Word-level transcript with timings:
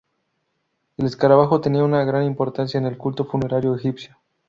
El 0.97 1.05
escarabajo 1.05 1.61
tenía 1.61 1.83
una 1.83 2.03
gran 2.05 2.23
importancia 2.25 2.79
en 2.79 2.87
el 2.87 2.97
culto 2.97 3.23
funerario 3.25 3.75
egipcio. 3.75 4.17